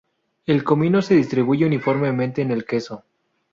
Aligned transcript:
El 0.47 0.63
comino 0.63 1.03
se 1.03 1.13
distribuye 1.13 1.63
uniformemente 1.63 2.41
en 2.41 2.49
el 2.49 2.65
queso. 2.65 3.03